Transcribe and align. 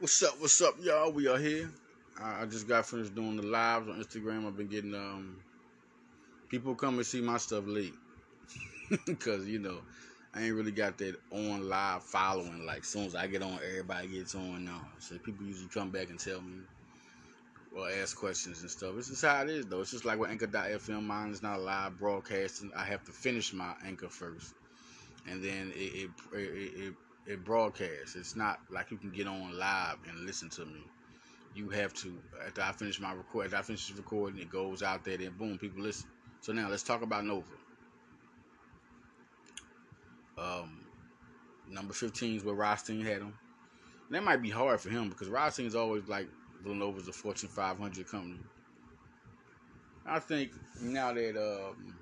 What's 0.00 0.20
up? 0.24 0.40
What's 0.40 0.60
up, 0.60 0.74
y'all? 0.82 1.12
We 1.12 1.28
are 1.28 1.38
here. 1.38 1.70
I, 2.20 2.46
just 2.46 2.66
got 2.66 2.84
finished 2.84 3.14
doing 3.14 3.36
the 3.36 3.44
lives 3.44 3.88
on 3.88 4.02
Instagram. 4.02 4.44
I've 4.44 4.56
been 4.56 4.66
getting 4.66 4.92
um 4.92 5.36
people 6.48 6.74
come 6.74 6.96
and 6.96 7.06
see 7.06 7.20
my 7.20 7.38
stuff 7.38 7.62
late 7.64 7.94
because 9.06 9.46
you 9.46 9.60
know 9.60 9.78
I 10.34 10.42
ain't 10.42 10.54
really 10.56 10.72
got 10.72 10.98
that 10.98 11.14
on 11.30 11.68
live 11.68 12.02
following. 12.02 12.66
Like 12.66 12.80
as 12.80 12.88
soon 12.88 13.04
as 13.04 13.14
I 13.14 13.28
get 13.28 13.42
on, 13.42 13.60
everybody 13.64 14.08
gets 14.08 14.34
on 14.34 14.64
now. 14.64 14.84
So 14.98 15.16
people 15.18 15.46
usually 15.46 15.68
come 15.68 15.90
back 15.90 16.10
and 16.10 16.18
tell 16.18 16.40
me 16.40 16.62
or 17.76 17.88
ask 17.88 18.16
questions 18.16 18.62
and 18.62 18.70
stuff. 18.70 18.96
This 18.96 19.10
is 19.10 19.22
how 19.22 19.42
it 19.42 19.48
is 19.48 19.66
though. 19.66 19.80
It's 19.80 19.92
just 19.92 20.04
like 20.04 20.18
with 20.18 20.30
Anchor.fm. 20.30 21.04
Mine 21.04 21.30
is 21.30 21.40
not 21.40 21.60
live 21.60 22.00
broadcasting. 22.00 22.72
I 22.76 22.82
have 22.82 23.04
to 23.04 23.12
finish 23.12 23.52
my 23.52 23.74
anchor 23.86 24.08
first, 24.08 24.54
and 25.30 25.42
then 25.42 25.72
it 25.76 26.10
it, 26.32 26.36
it, 26.36 26.82
it 26.82 26.94
it 27.26 27.44
broadcasts. 27.44 28.16
It's 28.16 28.36
not 28.36 28.60
like 28.70 28.90
you 28.90 28.96
can 28.96 29.10
get 29.10 29.26
on 29.26 29.58
live 29.58 29.96
and 30.08 30.26
listen 30.26 30.50
to 30.50 30.64
me. 30.64 30.84
You 31.54 31.68
have 31.70 31.94
to 31.94 32.12
after 32.44 32.62
I 32.62 32.72
finish 32.72 33.00
my 33.00 33.12
record, 33.14 33.46
after 33.46 33.56
I 33.56 33.62
finish 33.62 33.92
recording, 33.96 34.40
it 34.40 34.50
goes 34.50 34.82
out 34.82 35.04
there, 35.04 35.16
then 35.16 35.34
boom, 35.38 35.58
people 35.58 35.82
listen. 35.82 36.08
So 36.40 36.52
now 36.52 36.68
let's 36.68 36.82
talk 36.82 37.02
about 37.02 37.24
Nova. 37.24 37.44
Um, 40.36 40.84
number 41.70 41.94
15 41.94 42.36
is 42.36 42.44
where 42.44 42.54
Rothstein 42.54 43.00
had 43.00 43.18
him. 43.18 43.34
That 44.10 44.22
might 44.22 44.42
be 44.42 44.50
hard 44.50 44.80
for 44.80 44.90
him 44.90 45.08
because 45.08 45.28
Rothstein's 45.28 45.74
always 45.74 46.06
like 46.08 46.28
Villanova's 46.62 47.08
a 47.08 47.12
Fortune 47.12 47.48
500 47.48 48.06
company. 48.08 48.38
I 50.06 50.18
think 50.18 50.52
now 50.80 51.12
that 51.14 51.36
um, 51.36 51.94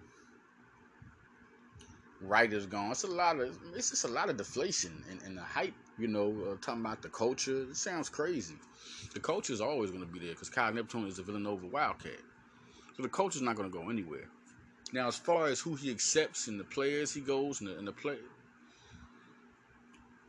writers 2.22 2.66
gone. 2.66 2.90
It's 2.90 3.04
a 3.04 3.08
lot 3.08 3.40
of 3.40 3.56
it's 3.74 3.90
just 3.90 4.04
a 4.04 4.08
lot 4.08 4.30
of 4.30 4.36
deflation 4.36 5.04
and, 5.10 5.20
and 5.22 5.36
the 5.36 5.42
hype. 5.42 5.74
You 5.98 6.08
know, 6.08 6.34
uh, 6.50 6.56
talking 6.60 6.80
about 6.80 7.02
the 7.02 7.08
culture. 7.08 7.62
It 7.62 7.76
sounds 7.76 8.08
crazy. 8.08 8.54
The 9.12 9.20
culture 9.20 9.52
is 9.52 9.60
always 9.60 9.90
going 9.90 10.02
to 10.02 10.10
be 10.10 10.18
there 10.18 10.30
because 10.30 10.48
Kyle 10.48 10.72
Neptune 10.72 11.06
is 11.06 11.18
a 11.18 11.22
Villanova 11.22 11.66
Wildcat, 11.66 12.18
so 12.96 13.02
the 13.02 13.08
culture 13.08 13.36
is 13.36 13.42
not 13.42 13.56
going 13.56 13.70
to 13.70 13.78
go 13.78 13.90
anywhere. 13.90 14.28
Now, 14.92 15.08
as 15.08 15.16
far 15.16 15.46
as 15.46 15.60
who 15.60 15.74
he 15.74 15.90
accepts 15.90 16.48
and 16.48 16.58
the 16.58 16.64
players 16.64 17.14
he 17.14 17.20
goes 17.20 17.60
and 17.60 17.70
the, 17.70 17.78
and 17.78 17.86
the 17.86 17.92
play, 17.92 18.16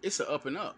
it's 0.02 0.20
an 0.20 0.28
up 0.30 0.46
and 0.46 0.58
up. 0.58 0.78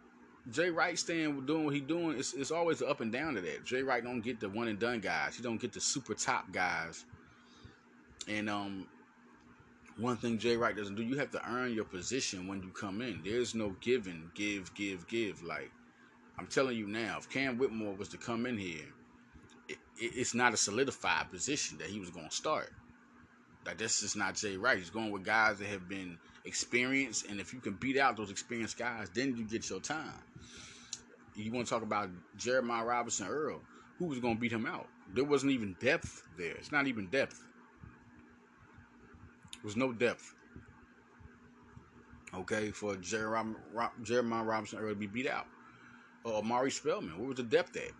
Jay 0.51 0.69
Wright 0.69 0.97
staying 0.97 1.45
doing 1.45 1.65
what 1.65 1.73
he 1.73 1.81
doing. 1.81 2.17
It's, 2.17 2.33
it's 2.33 2.51
always 2.51 2.81
an 2.81 2.89
up 2.89 3.01
and 3.01 3.11
down 3.11 3.33
to 3.35 3.41
that. 3.41 3.65
Jay 3.65 3.81
Wright 3.81 4.03
don't 4.03 4.21
get 4.21 4.39
the 4.39 4.49
one 4.49 4.67
and 4.67 4.79
done 4.79 4.99
guys. 4.99 5.35
He 5.35 5.43
don't 5.43 5.59
get 5.59 5.73
the 5.73 5.81
super 5.81 6.13
top 6.13 6.51
guys. 6.51 7.03
And 8.27 8.49
um, 8.49 8.87
one 9.97 10.17
thing 10.17 10.37
Jay 10.37 10.57
Wright 10.57 10.75
doesn't 10.75 10.95
do, 10.95 11.03
you 11.03 11.17
have 11.17 11.31
to 11.31 11.49
earn 11.49 11.73
your 11.73 11.85
position 11.85 12.47
when 12.47 12.61
you 12.61 12.69
come 12.69 13.01
in. 13.01 13.21
There's 13.23 13.55
no 13.55 13.75
giving, 13.79 14.29
give, 14.35 14.73
give, 14.73 15.07
give. 15.07 15.41
Like 15.43 15.71
I'm 16.37 16.47
telling 16.47 16.77
you 16.77 16.87
now, 16.87 17.17
if 17.17 17.29
Cam 17.29 17.57
Whitmore 17.57 17.95
was 17.95 18.09
to 18.09 18.17
come 18.17 18.45
in 18.45 18.57
here, 18.57 18.85
it, 19.69 19.77
it, 19.97 20.11
it's 20.15 20.33
not 20.33 20.53
a 20.53 20.57
solidified 20.57 21.31
position 21.31 21.77
that 21.77 21.87
he 21.87 21.99
was 21.99 22.09
going 22.09 22.29
to 22.29 22.35
start. 22.35 22.73
Like 23.65 23.77
this 23.77 24.03
is 24.03 24.15
not 24.15 24.35
Jay 24.35 24.57
Wright. 24.57 24.77
He's 24.77 24.89
going 24.89 25.11
with 25.11 25.23
guys 25.23 25.59
that 25.59 25.67
have 25.67 25.87
been 25.87 26.17
experienced, 26.43 27.27
and 27.27 27.39
if 27.39 27.53
you 27.53 27.59
can 27.59 27.73
beat 27.73 27.97
out 27.97 28.17
those 28.17 28.29
experienced 28.29 28.77
guys, 28.77 29.09
then 29.13 29.35
you 29.37 29.45
get 29.45 29.69
your 29.69 29.79
time. 29.79 30.21
You 31.35 31.51
want 31.51 31.67
to 31.67 31.73
talk 31.73 31.83
about 31.83 32.09
Jeremiah 32.37 32.85
Robinson 32.85 33.27
Earl? 33.27 33.61
Who 33.97 34.05
was 34.05 34.19
going 34.19 34.35
to 34.35 34.39
beat 34.39 34.51
him 34.51 34.65
out? 34.65 34.87
There 35.13 35.23
wasn't 35.23 35.53
even 35.53 35.75
depth 35.79 36.23
there. 36.37 36.51
It's 36.51 36.71
not 36.71 36.87
even 36.87 37.07
depth 37.07 37.41
was 39.65 39.75
no 39.75 39.91
depth. 39.91 40.33
Okay, 42.33 42.71
for 42.71 42.95
Jeremiah, 42.97 43.53
Robinson 43.73 44.79
to 44.79 44.95
be 44.95 45.07
beat 45.07 45.27
out. 45.27 45.47
Uh, 46.25 46.39
Omari 46.39 46.71
Spellman, 46.71 47.17
where 47.17 47.27
was 47.27 47.37
the 47.37 47.43
depth 47.43 47.75
at? 47.77 47.91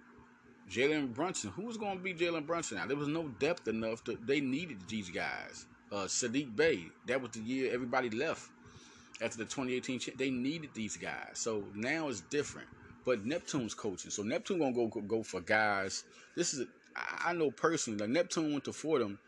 Jalen 0.69 1.13
Brunson, 1.13 1.51
who 1.51 1.63
was 1.63 1.77
going 1.77 1.97
to 1.97 2.03
be 2.03 2.13
Jalen 2.13 2.45
Brunson 2.45 2.77
now? 2.77 2.87
There 2.87 2.97
was 2.97 3.07
no 3.07 3.27
depth 3.39 3.67
enough. 3.67 4.03
To, 4.05 4.17
they 4.25 4.41
needed 4.41 4.77
these 4.87 5.09
guys. 5.09 5.67
Uh, 5.91 6.05
Saddiq 6.05 6.55
Bey, 6.55 6.85
that 7.07 7.21
was 7.21 7.31
the 7.31 7.39
year 7.39 7.71
everybody 7.73 8.09
left 8.09 8.49
after 9.21 9.37
the 9.37 9.45
2018. 9.45 10.15
They 10.17 10.31
needed 10.31 10.71
these 10.73 10.97
guys. 10.97 11.33
So 11.33 11.63
now 11.75 12.09
it's 12.09 12.21
different. 12.21 12.67
But 13.05 13.23
Neptune's 13.23 13.75
coaching, 13.75 14.09
so 14.09 14.23
Neptune 14.23 14.57
gonna 14.57 14.73
go 14.73 14.87
go 14.87 15.21
for 15.21 15.39
guys. 15.39 16.05
This 16.35 16.55
is 16.55 16.65
I 17.23 17.33
know 17.33 17.51
personally. 17.51 17.99
Like 17.99 18.09
Neptune 18.09 18.51
went 18.51 18.63
to 18.63 18.73
Fordham 18.73 19.19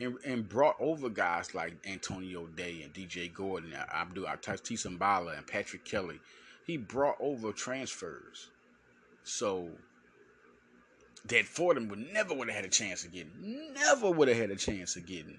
and, 0.00 0.16
and 0.24 0.48
brought 0.48 0.76
over 0.80 1.08
guys 1.08 1.54
like 1.54 1.74
Antonio 1.86 2.46
Day 2.46 2.82
and 2.82 2.92
DJ 2.92 3.32
Gordon, 3.32 3.72
and 3.72 3.90
Abdul 3.90 4.26
uh, 4.26 4.36
Tsimbila 4.36 5.36
and 5.36 5.46
Patrick 5.46 5.84
Kelly. 5.84 6.20
He 6.66 6.76
brought 6.76 7.16
over 7.20 7.52
transfers. 7.52 8.48
So 9.22 9.70
that 11.28 11.44
Fordham 11.46 11.88
would 11.88 12.12
never 12.12 12.34
would 12.34 12.48
have 12.48 12.56
had 12.56 12.64
a 12.64 12.68
chance 12.68 13.04
of 13.04 13.12
getting. 13.12 13.72
Never 13.74 14.10
would 14.10 14.28
have 14.28 14.36
had 14.36 14.50
a 14.50 14.56
chance 14.56 14.96
of 14.96 15.06
getting. 15.06 15.38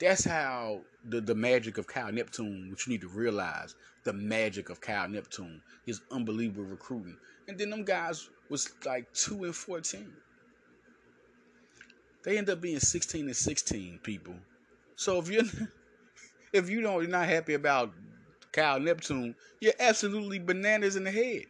That's 0.00 0.24
how 0.24 0.80
the, 1.04 1.20
the 1.20 1.34
magic 1.34 1.76
of 1.76 1.86
Kyle 1.86 2.10
Neptune, 2.10 2.68
which 2.70 2.86
you 2.86 2.92
need 2.92 3.02
to 3.02 3.08
realize, 3.08 3.74
the 4.04 4.14
magic 4.14 4.70
of 4.70 4.80
Kyle 4.80 5.08
Neptune, 5.08 5.60
his 5.84 6.00
unbelievable 6.10 6.64
recruiting. 6.64 7.16
And 7.48 7.58
then 7.58 7.70
them 7.70 7.84
guys 7.84 8.30
was 8.48 8.70
like 8.86 9.12
two 9.12 9.44
and 9.44 9.54
fourteen. 9.54 10.12
They 12.22 12.38
end 12.38 12.50
up 12.50 12.60
being 12.60 12.80
16 12.80 13.26
and 13.26 13.36
16 13.36 14.00
people. 14.02 14.34
So 14.96 15.18
if 15.18 15.28
you're 15.30 15.44
if 16.52 16.68
you 16.68 16.80
don't 16.80 17.02
you're 17.02 17.10
not 17.10 17.28
happy 17.28 17.54
about 17.54 17.92
Kyle 18.52 18.80
Neptune, 18.80 19.34
you're 19.60 19.72
absolutely 19.80 20.38
bananas 20.38 20.96
in 20.96 21.04
the 21.04 21.10
head. 21.10 21.44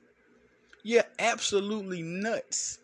You're 0.83 1.05
absolutely 1.19 2.03
nuts. 2.03 2.79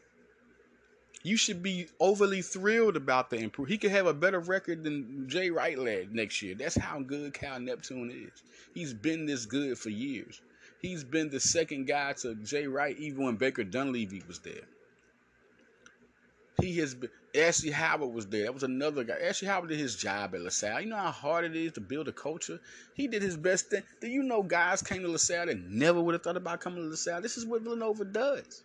You 1.22 1.36
should 1.36 1.62
be 1.62 1.88
overly 1.98 2.40
thrilled 2.40 2.96
about 2.96 3.30
the 3.30 3.38
improve. 3.38 3.68
He 3.68 3.78
could 3.78 3.90
have 3.90 4.06
a 4.06 4.14
better 4.14 4.38
record 4.38 4.84
than 4.84 5.28
Jay 5.28 5.50
Wright 5.50 5.78
led 5.78 6.14
next 6.14 6.40
year. 6.40 6.54
That's 6.54 6.76
how 6.76 7.00
good 7.00 7.34
Kyle 7.34 7.58
Neptune 7.58 8.10
is. 8.10 8.42
He's 8.74 8.94
been 8.94 9.26
this 9.26 9.44
good 9.44 9.76
for 9.76 9.90
years. 9.90 10.40
He's 10.80 11.02
been 11.02 11.28
the 11.28 11.40
second 11.40 11.86
guy 11.86 12.12
to 12.14 12.36
Jay 12.36 12.66
Wright 12.66 12.96
even 12.98 13.24
when 13.24 13.36
Baker 13.36 13.64
Dunleavy 13.64 14.22
was 14.28 14.38
there. 14.38 14.62
He 16.60 16.78
has 16.78 16.94
been. 16.94 17.10
Ashley 17.34 17.70
Howard 17.70 18.14
was 18.14 18.26
there. 18.26 18.44
That 18.44 18.54
was 18.54 18.62
another 18.62 19.04
guy. 19.04 19.16
Ashley 19.22 19.48
Howard 19.48 19.68
did 19.68 19.78
his 19.78 19.94
job 19.94 20.34
at 20.34 20.40
LaSalle. 20.40 20.80
You 20.80 20.88
know 20.88 20.96
how 20.96 21.10
hard 21.10 21.44
it 21.44 21.54
is 21.54 21.72
to 21.72 21.80
build 21.80 22.08
a 22.08 22.12
culture. 22.12 22.58
He 22.94 23.06
did 23.08 23.20
his 23.20 23.36
best 23.36 23.68
thing. 23.68 23.82
Do 24.00 24.08
you 24.08 24.22
know 24.22 24.42
guys 24.42 24.82
came 24.82 25.02
to 25.02 25.08
LaSalle 25.08 25.46
that 25.46 25.58
never 25.68 26.00
would 26.00 26.14
have 26.14 26.22
thought 26.22 26.36
about 26.38 26.60
coming 26.60 26.82
to 26.82 26.88
LaSalle? 26.88 27.20
This 27.20 27.36
is 27.36 27.44
what 27.44 27.62
Villanova 27.62 28.06
does. 28.06 28.62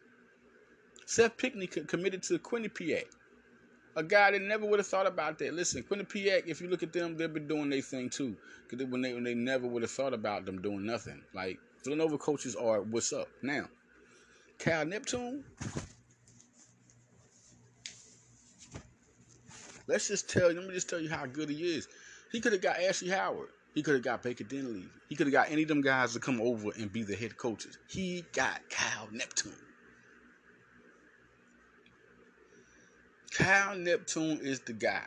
Seth 1.06 1.36
Pinckney 1.36 1.68
committed 1.68 2.24
to 2.24 2.40
Quinnipiac. 2.40 3.06
A 3.98 4.04
guy 4.04 4.32
that 4.32 4.42
never 4.42 4.66
would 4.66 4.80
have 4.80 4.88
thought 4.88 5.06
about 5.06 5.38
that. 5.40 5.54
Listen, 5.54 5.84
Quinnipiac, 5.84 6.48
if 6.48 6.62
you 6.62 6.70
look 6.70 6.84
at 6.84 6.94
them, 6.94 7.18
they've 7.18 7.34
been 7.34 7.50
doing 7.50 7.70
their 7.70 7.82
thing 7.82 8.10
too. 8.10 8.38
Because 8.70 8.86
when 8.88 9.02
they, 9.02 9.14
when 9.14 9.26
they 9.26 9.34
never 9.34 9.68
would 9.68 9.82
have 9.82 9.92
thought 9.92 10.14
about 10.14 10.46
them 10.46 10.62
doing 10.62 10.86
nothing. 10.86 11.22
Like, 11.34 11.60
Villanova 11.84 12.18
coaches 12.18 12.56
are 12.56 12.82
what's 12.82 13.12
up. 13.12 13.28
Now, 13.42 13.68
Cal 14.60 14.86
Neptune, 14.86 15.44
Let's 19.92 20.08
just 20.08 20.30
tell 20.30 20.50
you, 20.50 20.58
let 20.58 20.70
me 20.70 20.74
just 20.74 20.90
tell 20.90 21.02
you 21.02 21.10
how 21.10 21.26
good 21.26 21.50
he 21.50 21.76
is. 21.76 21.86
He 22.32 22.40
could 22.40 22.54
have 22.54 22.62
got 22.62 22.82
Ashley 22.82 23.10
Howard. 23.10 23.50
He 23.76 23.84
could 23.84 23.96
have 23.96 24.04
got 24.04 24.24
Baker 24.24 24.46
Dunleavy. 24.46 24.88
He 25.10 25.18
could 25.18 25.28
have 25.28 25.34
got 25.34 25.52
any 25.52 25.64
of 25.64 25.68
them 25.68 25.82
guys 25.82 26.14
to 26.14 26.20
come 26.22 26.40
over 26.40 26.70
and 26.80 26.92
be 26.92 27.04
the 27.04 27.14
head 27.14 27.36
coaches. 27.36 27.78
He 27.90 28.24
got 28.32 28.62
Kyle 28.70 29.10
Neptune. 29.12 29.52
Kyle 33.34 33.76
Neptune 33.76 34.40
is 34.42 34.62
the 34.62 34.72
guy. 34.72 35.04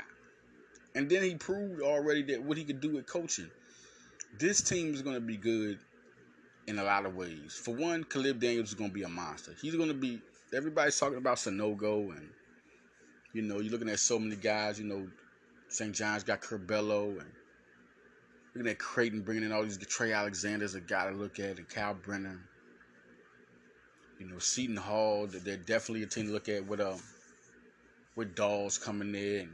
And 0.94 1.08
then 1.08 1.22
he 1.22 1.34
proved 1.34 1.80
already 1.80 2.22
that 2.24 2.42
what 2.42 2.58
he 2.58 2.64
could 2.64 2.82
do 2.82 2.92
with 2.92 3.06
coaching. 3.06 3.50
This 4.38 4.60
team 4.60 4.92
is 4.92 5.00
going 5.00 5.16
to 5.16 5.20
be 5.20 5.38
good 5.38 5.78
in 6.66 6.78
a 6.78 6.84
lot 6.84 7.06
of 7.06 7.16
ways. 7.16 7.58
For 7.64 7.74
one, 7.74 8.04
Caleb 8.04 8.38
Daniels 8.38 8.68
is 8.68 8.74
going 8.74 8.90
to 8.90 8.94
be 8.94 9.04
a 9.04 9.08
monster. 9.08 9.54
He's 9.62 9.76
going 9.76 9.88
to 9.88 9.94
be, 9.94 10.20
everybody's 10.54 10.98
talking 10.98 11.16
about 11.16 11.38
Sanogo 11.38 12.10
and 12.14 12.28
you 13.34 13.42
know, 13.42 13.60
you're 13.60 13.72
looking 13.72 13.90
at 13.90 13.98
so 13.98 14.18
many 14.18 14.36
guys. 14.36 14.78
You 14.78 14.86
know, 14.86 15.06
St. 15.68 15.94
John's 15.94 16.22
got 16.22 16.40
Curbelo 16.40 17.10
and 17.10 17.30
looking 18.54 18.70
at 18.70 18.78
Creighton 18.78 19.20
bringing 19.20 19.44
in 19.44 19.52
all 19.52 19.64
these 19.64 19.76
Trey 19.78 20.12
Alexander's 20.12 20.74
a 20.74 20.80
guy 20.80 21.10
to 21.10 21.16
look 21.16 21.38
at, 21.40 21.58
and 21.58 21.68
Kalkbrenner. 21.68 22.38
You 24.20 24.26
know, 24.26 24.38
Seton 24.38 24.76
Hall. 24.76 25.26
They're 25.26 25.56
definitely 25.56 26.04
a 26.04 26.06
team 26.06 26.26
to 26.28 26.32
look 26.32 26.48
at 26.48 26.66
with 26.66 26.80
um 26.80 27.00
with 28.14 28.36
Dawes 28.36 28.78
coming 28.78 29.14
in. 29.14 29.52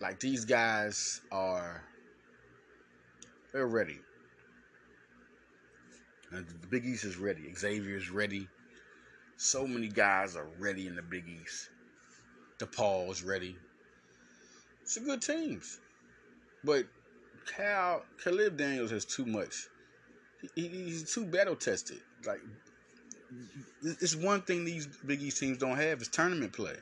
Like 0.00 0.20
these 0.20 0.44
guys 0.44 1.20
are, 1.30 1.84
they're 3.52 3.66
ready. 3.66 3.98
And 6.30 6.46
the 6.46 6.66
Big 6.68 6.84
East 6.84 7.04
is 7.04 7.16
ready. 7.16 7.52
Xavier's 7.54 8.10
ready. 8.10 8.48
So 9.44 9.66
many 9.66 9.88
guys 9.88 10.36
are 10.36 10.46
ready 10.60 10.86
in 10.86 10.94
the 10.94 11.02
Big 11.02 11.24
East. 11.26 11.68
DePaul's 12.60 13.24
ready. 13.24 13.56
It's 14.82 14.96
a 14.96 15.00
good 15.00 15.20
teams. 15.20 15.80
But 16.62 16.84
Cal 17.56 18.04
Caleb 18.22 18.56
Daniels 18.56 18.92
has 18.92 19.04
too 19.04 19.26
much. 19.26 19.66
he, 20.54 20.68
he's 20.68 21.12
too 21.12 21.24
battle 21.24 21.56
tested. 21.56 21.98
Like 22.24 22.38
it's 23.82 24.14
one 24.14 24.42
thing 24.42 24.64
these 24.64 24.86
Big 24.86 25.20
East 25.20 25.38
teams 25.38 25.58
don't 25.58 25.76
have 25.76 26.00
is 26.00 26.06
tournament 26.06 26.52
play. 26.52 26.76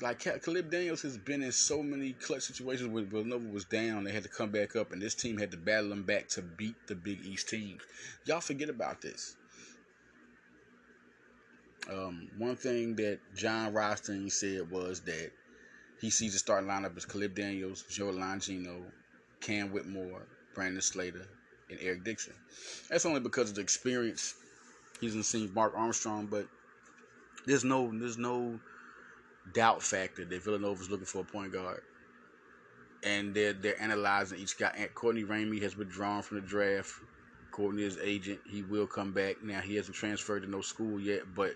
Like 0.00 0.20
Caleb 0.20 0.70
Daniels 0.70 1.02
has 1.02 1.18
been 1.18 1.42
in 1.42 1.50
so 1.50 1.82
many 1.82 2.12
clutch 2.12 2.42
situations 2.42 2.88
where 2.88 3.02
Villanova 3.02 3.48
was 3.48 3.64
down, 3.64 4.04
they 4.04 4.12
had 4.12 4.22
to 4.22 4.28
come 4.28 4.50
back 4.50 4.76
up, 4.76 4.92
and 4.92 5.02
this 5.02 5.16
team 5.16 5.38
had 5.38 5.50
to 5.50 5.56
battle 5.56 5.88
them 5.88 6.04
back 6.04 6.28
to 6.28 6.42
beat 6.42 6.76
the 6.86 6.94
Big 6.94 7.26
East 7.26 7.48
teams. 7.48 7.82
Y'all 8.26 8.40
forget 8.40 8.68
about 8.68 9.00
this. 9.00 9.34
Um, 11.90 12.28
one 12.38 12.56
thing 12.56 12.94
that 12.96 13.18
Jon 13.34 13.72
Rothstein 13.72 14.30
said 14.30 14.70
was 14.70 15.00
that 15.00 15.30
he 16.00 16.10
sees 16.10 16.32
the 16.32 16.38
starting 16.38 16.68
lineup 16.68 16.96
as 16.96 17.04
Caleb 17.04 17.34
Daniels, 17.34 17.84
Joe 17.90 18.12
Longino, 18.12 18.84
Cam 19.40 19.72
Whitmore, 19.72 20.26
Brandon 20.54 20.80
Slater, 20.80 21.26
and 21.70 21.78
Eric 21.80 22.04
Dixon. 22.04 22.34
That's 22.88 23.06
only 23.06 23.20
because 23.20 23.50
of 23.50 23.56
the 23.56 23.62
experience 23.62 24.34
he's 25.00 25.26
seen 25.26 25.52
Mark 25.52 25.74
Armstrong, 25.76 26.26
but 26.26 26.46
there's 27.46 27.64
no 27.64 27.90
there's 27.92 28.18
no 28.18 28.58
doubt 29.52 29.82
factor 29.82 30.24
that 30.24 30.42
Villanova's 30.42 30.90
looking 30.90 31.06
for 31.06 31.20
a 31.20 31.24
point 31.24 31.52
guard. 31.52 31.82
And 33.04 33.34
they're 33.34 33.52
they're 33.52 33.80
analyzing 33.82 34.38
each 34.38 34.56
guy. 34.56 34.88
Courtney 34.94 35.24
Ramey 35.24 35.60
has 35.62 35.76
withdrawn 35.76 36.22
from 36.22 36.40
the 36.40 36.46
draft. 36.46 36.92
Courtney 37.52 37.84
is 37.84 37.98
agent. 38.02 38.40
He 38.48 38.62
will 38.62 38.86
come 38.86 39.12
back. 39.12 39.42
Now 39.42 39.60
he 39.60 39.76
hasn't 39.76 39.96
transferred 39.96 40.42
to 40.42 40.50
no 40.50 40.62
school 40.62 40.98
yet, 40.98 41.34
but 41.34 41.54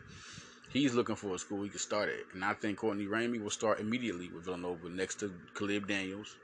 he's 0.71 0.95
looking 0.95 1.17
for 1.17 1.35
a 1.35 1.39
school 1.39 1.63
he 1.63 1.71
can 1.71 1.79
start 1.79 2.09
at. 2.09 2.35
And 2.35 2.45
I 2.45 2.53
think 2.55 2.79
Courtney 2.79 3.07
Ramey 3.07 3.43
will 3.43 3.51
start 3.51 3.81
immediately 3.81 4.29
with 4.29 4.45
Villanova 4.45 4.89
next 4.89 5.21
to 5.21 5.33
Caleb 5.57 5.89
Daniels. 5.89 6.37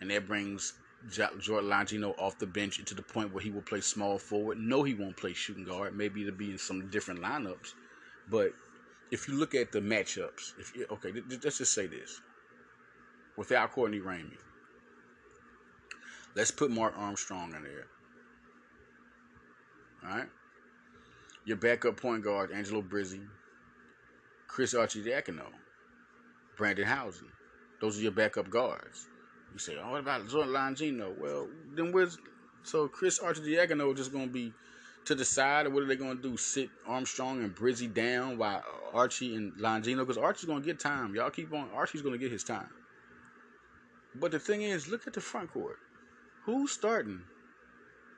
And 0.00 0.10
that 0.10 0.26
brings 0.26 0.74
Jordan 1.10 1.70
Longino 1.70 2.14
off 2.18 2.38
the 2.38 2.46
bench 2.46 2.84
to 2.84 2.94
the 2.94 3.02
point 3.02 3.32
where 3.32 3.42
he 3.42 3.50
will 3.50 3.62
play 3.62 3.80
small 3.80 4.18
forward. 4.18 4.58
No, 4.58 4.82
he 4.82 4.94
won't 4.94 5.16
play 5.16 5.32
shooting 5.32 5.64
guard. 5.64 5.96
Maybe 5.96 6.22
it'll 6.22 6.34
be 6.34 6.50
in 6.50 6.58
some 6.58 6.88
different 6.90 7.20
lineups. 7.20 7.72
But 8.30 8.52
if 9.10 9.26
you 9.26 9.34
look 9.34 9.54
at 9.54 9.72
the 9.72 9.80
matchups, 9.80 10.52
if 10.58 10.76
you, 10.76 10.86
okay, 10.90 11.12
let's 11.42 11.58
just 11.58 11.72
say 11.72 11.86
this: 11.86 12.20
without 13.36 13.72
Courtney 13.72 14.00
Ramey, 14.00 14.38
let's 16.36 16.50
put 16.50 16.70
Mark 16.70 16.94
Armstrong 16.96 17.54
in 17.54 17.62
there. 17.62 17.86
All 20.04 20.16
right, 20.16 20.28
your 21.44 21.56
backup 21.56 22.00
point 22.00 22.24
guard 22.24 22.50
Angelo 22.52 22.82
Brizzi, 22.82 23.24
Chris 24.48 24.74
Arcidiacono, 24.74 25.46
Brendan 26.56 26.86
Hausen. 26.86 27.28
Those 27.80 27.98
are 27.98 28.02
your 28.02 28.12
backup 28.12 28.50
guards. 28.50 29.06
You 29.52 29.58
say, 29.58 29.76
oh, 29.82 29.90
what 29.90 30.00
about 30.00 30.28
Jordan 30.28 30.52
Longino? 30.52 31.16
Well, 31.18 31.48
then 31.74 31.92
where's 31.92 32.18
so 32.62 32.88
Chris 32.88 33.18
Archie 33.18 33.40
Arcidiacono 33.40 33.94
just 33.96 34.12
gonna 34.12 34.28
be 34.28 34.52
to 35.04 35.14
the 35.14 35.24
side, 35.24 35.66
or 35.66 35.70
what 35.70 35.82
are 35.82 35.86
they 35.86 35.96
gonna 35.96 36.14
do? 36.14 36.36
Sit 36.36 36.70
Armstrong 36.86 37.42
and 37.42 37.54
Brizzi 37.54 37.92
down 37.92 38.38
while 38.38 38.62
Archie 38.92 39.34
and 39.34 39.52
Longino? 39.54 39.98
Because 39.98 40.18
Archie's 40.18 40.46
gonna 40.46 40.64
get 40.64 40.78
time. 40.78 41.14
Y'all 41.14 41.30
keep 41.30 41.52
on. 41.52 41.68
Archie's 41.74 42.02
gonna 42.02 42.18
get 42.18 42.30
his 42.30 42.44
time. 42.44 42.70
But 44.14 44.30
the 44.30 44.38
thing 44.38 44.62
is, 44.62 44.88
look 44.88 45.06
at 45.06 45.12
the 45.12 45.20
front 45.20 45.52
court. 45.52 45.78
Who's 46.44 46.70
starting? 46.70 47.22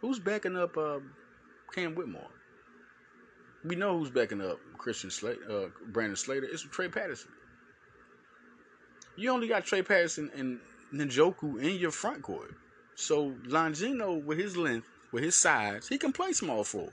Who's 0.01 0.19
backing 0.19 0.57
up 0.57 0.77
uh, 0.77 0.99
Cam 1.75 1.95
Whitmore? 1.95 2.31
We 3.65 3.75
know 3.75 3.99
who's 3.99 4.11
backing 4.11 4.41
up 4.41 4.59
Christian 4.79 5.11
Slater, 5.11 5.41
uh, 5.51 5.67
Brandon 5.89 6.17
Slater. 6.17 6.47
It's 6.51 6.63
Trey 6.63 6.89
Patterson. 6.89 7.31
You 9.17 9.31
only 9.31 9.49
got 9.49 9.65
Trey 9.65 9.83
Patterson 9.83 10.31
and 10.37 10.61
Njoku 10.93 11.61
in 11.63 11.79
your 11.79 11.91
front 11.91 12.23
court. 12.23 12.55
So 12.95 13.33
Longino, 13.47 14.25
with 14.25 14.39
his 14.39 14.57
length, 14.57 14.87
with 15.13 15.25
his 15.25 15.35
size, 15.35 15.89
he 15.89 15.99
can 15.99 16.13
play 16.13 16.33
small 16.33 16.63
forward. 16.63 16.93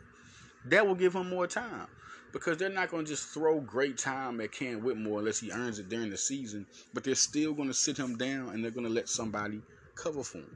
That 0.65 0.87
will 0.87 0.95
give 0.95 1.13
him 1.13 1.29
more 1.29 1.47
time 1.47 1.87
because 2.31 2.57
they're 2.57 2.69
not 2.69 2.89
going 2.89 3.05
to 3.05 3.11
just 3.11 3.29
throw 3.29 3.59
great 3.59 3.97
time 3.97 4.39
at 4.41 4.51
Cam 4.51 4.81
Whitmore 4.83 5.19
unless 5.19 5.39
he 5.39 5.51
earns 5.51 5.79
it 5.79 5.89
during 5.89 6.09
the 6.09 6.17
season. 6.17 6.65
But 6.93 7.03
they're 7.03 7.15
still 7.15 7.53
going 7.53 7.67
to 7.67 7.73
sit 7.73 7.97
him 7.97 8.17
down 8.17 8.49
and 8.49 8.63
they're 8.63 8.71
going 8.71 8.87
to 8.87 8.93
let 8.93 9.09
somebody 9.09 9.61
cover 9.95 10.23
for 10.23 10.39
him. 10.39 10.55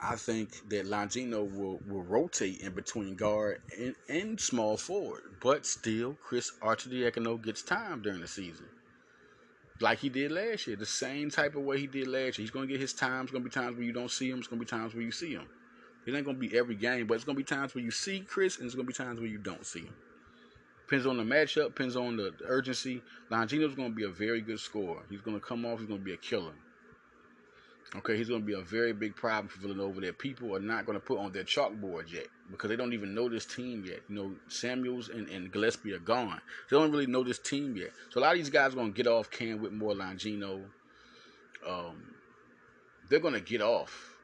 I 0.00 0.16
think 0.16 0.68
that 0.70 0.86
Longino 0.86 1.50
will, 1.50 1.80
will 1.86 2.04
rotate 2.04 2.60
in 2.60 2.72
between 2.72 3.16
guard 3.16 3.60
and, 3.76 3.94
and 4.08 4.40
small 4.40 4.76
forward, 4.76 5.22
but 5.40 5.66
still 5.66 6.16
Chris 6.22 6.52
Arcidiacono 6.62 7.42
gets 7.42 7.62
time 7.62 8.02
during 8.02 8.20
the 8.20 8.28
season 8.28 8.66
like 9.80 9.98
he 9.98 10.08
did 10.08 10.32
last 10.32 10.66
year, 10.66 10.76
the 10.76 10.86
same 10.86 11.30
type 11.30 11.54
of 11.54 11.62
way 11.62 11.78
he 11.78 11.86
did 11.86 12.08
last 12.08 12.38
year. 12.38 12.44
He's 12.44 12.50
gonna 12.50 12.66
get 12.66 12.80
his 12.80 12.92
times. 12.92 13.24
It's 13.24 13.32
gonna 13.32 13.44
be 13.44 13.50
times 13.50 13.76
where 13.76 13.84
you 13.84 13.92
don't 13.92 14.10
see 14.10 14.28
him. 14.28 14.38
It's 14.38 14.48
gonna 14.48 14.60
be 14.60 14.66
times 14.66 14.94
where 14.94 15.02
you 15.02 15.12
see 15.12 15.32
him. 15.32 15.46
It 16.06 16.14
ain't 16.14 16.24
gonna 16.24 16.38
be 16.38 16.56
every 16.56 16.74
game, 16.74 17.06
but 17.06 17.14
it's 17.14 17.24
gonna 17.24 17.36
be 17.36 17.44
times 17.44 17.74
where 17.74 17.84
you 17.84 17.90
see 17.90 18.20
Chris, 18.20 18.56
and 18.58 18.66
it's 18.66 18.74
gonna 18.74 18.86
be 18.86 18.92
times 18.92 19.20
where 19.20 19.28
you 19.28 19.38
don't 19.38 19.64
see 19.64 19.80
him. 19.80 19.94
Depends 20.86 21.06
on 21.06 21.18
the 21.18 21.22
matchup. 21.22 21.66
Depends 21.66 21.96
on 21.96 22.16
the, 22.16 22.32
urgency. 22.44 23.02
Longino's 23.30 23.74
gonna 23.74 23.90
be 23.90 24.04
a 24.04 24.08
very 24.08 24.40
good 24.40 24.58
scorer. 24.58 25.02
He's 25.10 25.20
gonna 25.20 25.40
come 25.40 25.64
off. 25.64 25.78
He's 25.78 25.88
gonna 25.88 26.00
be 26.00 26.14
a 26.14 26.18
killer. 26.18 26.54
Okay, 27.96 28.18
he's 28.18 28.28
going 28.28 28.42
to 28.42 28.46
be 28.46 28.52
a 28.52 28.60
very 28.60 28.92
big 28.92 29.16
problem 29.16 29.48
for 29.48 29.60
Villanova 29.60 30.00
that 30.02 30.18
people 30.18 30.54
are 30.54 30.60
not 30.60 30.84
going 30.84 31.00
to 31.00 31.04
put 31.04 31.18
on 31.18 31.32
their 31.32 31.44
chalkboard 31.44 32.12
yet 32.12 32.26
because 32.50 32.68
they 32.68 32.76
don't 32.76 32.92
even 32.92 33.14
know 33.14 33.30
this 33.30 33.46
team 33.46 33.82
yet. 33.86 34.00
You 34.10 34.14
know, 34.14 34.32
Samuels 34.48 35.08
and, 35.08 35.26
and 35.30 35.50
Gillespie 35.50 35.94
are 35.94 35.98
gone. 35.98 36.38
They 36.70 36.76
don't 36.76 36.92
really 36.92 37.06
know 37.06 37.24
this 37.24 37.38
team 37.38 37.76
yet. 37.78 37.92
So 38.10 38.20
a 38.20 38.22
lot 38.22 38.32
of 38.32 38.38
these 38.38 38.50
guys 38.50 38.72
are 38.72 38.76
going 38.76 38.92
to 38.92 38.96
get 38.96 39.06
off 39.06 39.30
Cam 39.30 39.62
Whitmore, 39.62 39.94
Longino. 39.94 40.64
Um, 41.66 42.14
they're 43.08 43.20
going 43.20 43.34
to 43.34 43.40
get 43.40 43.62
off. 43.62 44.14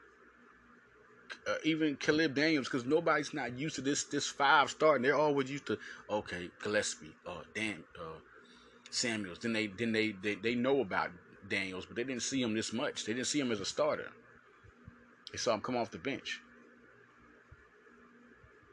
Uh, 1.48 1.54
even 1.64 1.96
Caleb 1.96 2.34
Daniels, 2.34 2.68
because 2.68 2.84
nobody's 2.84 3.32
not 3.32 3.58
used 3.58 3.76
to 3.76 3.80
this 3.80 4.04
this 4.04 4.26
five 4.26 4.70
starting. 4.70 5.02
They're 5.02 5.16
always 5.16 5.50
used 5.50 5.66
to 5.66 5.78
okay, 6.08 6.50
Gillespie, 6.62 7.12
uh, 7.26 7.42
Dan, 7.54 7.82
uh, 7.98 8.18
Samuels. 8.90 9.38
Then 9.40 9.52
they 9.52 9.66
then 9.66 9.92
they, 9.92 10.12
they 10.22 10.36
they 10.36 10.54
know 10.54 10.80
about 10.80 11.10
Daniels, 11.48 11.86
but 11.86 11.96
they 11.96 12.04
didn't 12.04 12.22
see 12.22 12.42
him 12.42 12.54
this 12.54 12.72
much. 12.72 13.04
They 13.04 13.12
didn't 13.12 13.26
see 13.26 13.40
him 13.40 13.52
as 13.52 13.60
a 13.60 13.64
starter. 13.64 14.10
They 15.32 15.38
saw 15.38 15.54
him 15.54 15.60
come 15.60 15.76
off 15.76 15.90
the 15.90 15.98
bench. 15.98 16.40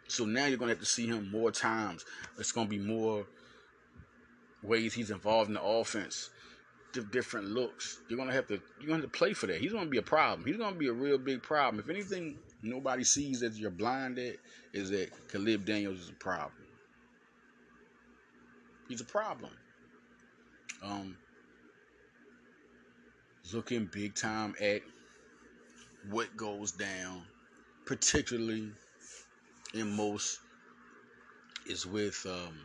So 0.07 0.25
now 0.25 0.45
you're 0.45 0.57
gonna 0.57 0.71
have 0.71 0.79
to 0.79 0.85
see 0.85 1.07
him 1.07 1.31
more 1.31 1.51
times. 1.51 2.05
It's 2.37 2.51
gonna 2.51 2.69
be 2.69 2.77
more 2.77 3.25
ways 4.61 4.93
he's 4.93 5.09
involved 5.09 5.47
in 5.47 5.55
the 5.55 5.63
offense, 5.63 6.29
different 7.11 7.47
looks. 7.47 8.01
You're 8.09 8.17
gonna 8.17 8.33
have 8.33 8.47
to 8.47 8.61
you're 8.79 8.87
gonna 8.87 9.01
have 9.01 9.11
to 9.11 9.17
play 9.17 9.33
for 9.33 9.47
that. 9.47 9.61
He's 9.61 9.71
gonna 9.71 9.89
be 9.89 9.97
a 9.97 10.03
problem. 10.03 10.45
He's 10.45 10.57
gonna 10.57 10.75
be 10.75 10.87
a 10.87 10.93
real 10.93 11.17
big 11.17 11.41
problem. 11.41 11.79
If 11.79 11.89
anything, 11.89 12.37
nobody 12.61 13.03
sees 13.03 13.39
that 13.39 13.53
you're 13.53 13.71
blind 13.71 14.19
at 14.19 14.35
is 14.73 14.89
that 14.89 15.09
Caleb 15.31 15.65
Daniels 15.65 15.99
is 15.99 16.09
a 16.09 16.13
problem. 16.13 16.67
He's 18.89 19.01
a 19.01 19.05
problem. 19.05 19.51
Um, 20.83 21.17
looking 23.53 23.85
big 23.85 24.15
time 24.15 24.55
at 24.61 24.81
what 26.09 26.35
goes 26.35 26.71
down, 26.71 27.23
particularly 27.85 28.71
in 29.73 29.95
most, 29.95 30.39
is 31.67 31.85
with 31.85 32.25
um, 32.29 32.57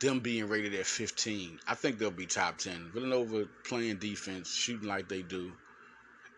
them 0.00 0.20
being 0.20 0.48
rated 0.48 0.74
at 0.74 0.86
15. 0.86 1.58
I 1.66 1.74
think 1.74 1.98
they'll 1.98 2.10
be 2.10 2.26
top 2.26 2.58
10. 2.58 2.90
Villanova 2.92 3.46
playing 3.64 3.96
defense, 3.96 4.52
shooting 4.54 4.88
like 4.88 5.08
they 5.08 5.22
do. 5.22 5.52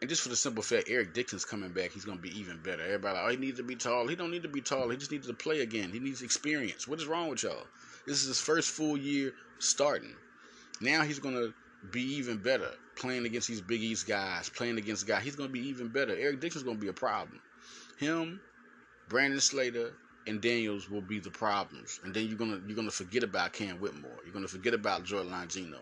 And 0.00 0.08
just 0.08 0.22
for 0.22 0.28
the 0.28 0.36
simple 0.36 0.62
fact, 0.62 0.88
Eric 0.90 1.14
Dixon's 1.14 1.44
coming 1.44 1.70
back, 1.70 1.92
he's 1.92 2.04
going 2.04 2.18
to 2.18 2.22
be 2.22 2.38
even 2.38 2.58
better. 2.62 2.82
Everybody 2.82 3.16
like, 3.16 3.24
oh, 3.24 3.30
he 3.30 3.36
needs 3.36 3.58
to 3.58 3.62
be 3.62 3.76
tall. 3.76 4.06
He 4.06 4.16
don't 4.16 4.30
need 4.30 4.42
to 4.42 4.48
be 4.48 4.60
tall. 4.60 4.90
He 4.90 4.96
just 4.96 5.10
needs 5.10 5.26
to 5.26 5.34
play 5.34 5.60
again. 5.60 5.90
He 5.92 5.98
needs 5.98 6.22
experience. 6.22 6.86
What 6.86 6.98
is 6.98 7.06
wrong 7.06 7.28
with 7.28 7.42
y'all? 7.42 7.66
This 8.06 8.20
is 8.20 8.28
his 8.28 8.40
first 8.40 8.70
full 8.70 8.98
year 8.98 9.32
starting. 9.60 10.14
Now 10.80 11.02
he's 11.02 11.18
going 11.18 11.36
to 11.36 11.54
be 11.90 12.02
even 12.16 12.38
better 12.38 12.70
playing 12.96 13.26
against 13.26 13.48
these 13.48 13.60
Big 13.60 13.82
East 13.82 14.06
guys, 14.06 14.48
playing 14.48 14.78
against 14.78 15.06
guys. 15.06 15.22
He's 15.24 15.36
going 15.36 15.48
to 15.48 15.52
be 15.52 15.68
even 15.68 15.88
better. 15.88 16.14
Eric 16.16 16.40
Dixon's 16.40 16.64
going 16.64 16.76
to 16.76 16.80
be 16.80 16.88
a 16.88 16.92
problem. 16.92 17.40
Him, 17.98 18.40
Brandon 19.08 19.40
Slater, 19.40 19.92
and 20.26 20.40
Daniels 20.40 20.88
will 20.88 21.02
be 21.02 21.18
the 21.20 21.30
problems. 21.30 22.00
And 22.04 22.14
then 22.14 22.26
you're 22.26 22.38
gonna 22.38 22.60
you're 22.66 22.76
gonna 22.76 22.90
forget 22.90 23.22
about 23.22 23.52
Cam 23.52 23.76
Whitmore. 23.76 24.18
You're 24.24 24.32
gonna 24.32 24.48
forget 24.48 24.74
about 24.74 25.04
Jordan 25.04 25.32
Longino. 25.32 25.78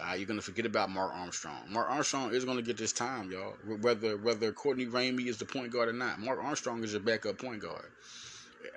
Uh, 0.00 0.14
you're 0.14 0.26
gonna 0.26 0.42
forget 0.42 0.66
about 0.66 0.90
Mark 0.90 1.12
Armstrong. 1.14 1.62
Mark 1.68 1.90
Armstrong 1.90 2.34
is 2.34 2.44
gonna 2.44 2.62
get 2.62 2.76
this 2.76 2.92
time, 2.92 3.30
y'all. 3.30 3.56
Whether 3.80 4.16
whether 4.16 4.52
Courtney 4.52 4.86
Ramey 4.86 5.26
is 5.26 5.38
the 5.38 5.44
point 5.44 5.72
guard 5.72 5.88
or 5.88 5.92
not, 5.92 6.18
Mark 6.18 6.42
Armstrong 6.42 6.82
is 6.82 6.92
your 6.92 7.00
backup 7.00 7.38
point 7.38 7.60
guard. 7.60 7.90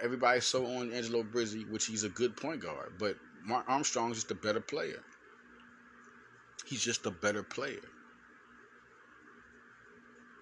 Everybody's 0.01 0.45
so 0.45 0.65
on 0.65 0.91
Angelo 0.91 1.23
Brizzi, 1.23 1.67
which 1.69 1.85
he's 1.85 2.03
a 2.03 2.09
good 2.09 2.35
point 2.37 2.61
guard, 2.61 2.93
but 2.99 3.15
Mark 3.43 3.65
Armstrong 3.67 4.11
is 4.11 4.17
just 4.17 4.31
a 4.31 4.35
better 4.35 4.59
player. 4.59 5.01
He's 6.65 6.83
just 6.83 7.05
a 7.05 7.11
better 7.11 7.43
player. 7.43 7.79